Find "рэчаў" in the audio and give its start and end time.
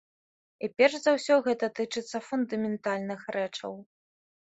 3.41-3.73